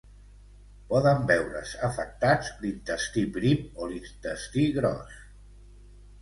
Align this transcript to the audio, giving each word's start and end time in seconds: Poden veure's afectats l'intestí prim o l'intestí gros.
Poden 0.93 1.19
veure's 1.31 1.73
afectats 1.87 2.49
l'intestí 2.63 3.27
prim 3.37 3.69
o 3.85 3.91
l'intestí 3.93 4.65
gros. 4.81 5.21